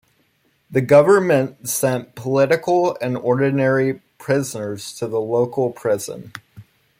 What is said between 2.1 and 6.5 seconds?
political and ordinary prisoners to the local prison.